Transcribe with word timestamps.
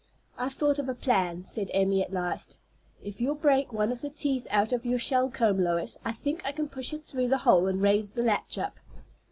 "I've 0.35 0.53
thought 0.53 0.79
of 0.79 0.89
a 0.89 0.95
plan," 0.95 1.45
said 1.45 1.69
Emmy 1.75 2.01
at 2.01 2.11
last. 2.11 2.57
"If 3.03 3.21
you'll 3.21 3.35
break 3.35 3.71
one 3.71 3.91
of 3.91 4.01
the 4.01 4.09
teeth 4.09 4.47
out 4.49 4.73
of 4.73 4.83
your 4.83 4.97
shell 4.97 5.29
comb, 5.29 5.63
Lois, 5.63 5.95
I 6.03 6.11
think 6.11 6.41
I 6.43 6.51
can 6.53 6.69
push 6.69 6.91
it 6.91 7.03
through 7.03 7.27
the 7.27 7.37
hole 7.45 7.67
and 7.67 7.83
raise 7.83 8.13
the 8.13 8.23
latch 8.23 8.57
up." 8.57 8.79